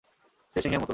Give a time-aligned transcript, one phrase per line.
[0.55, 0.89] সে সিংহের মতো!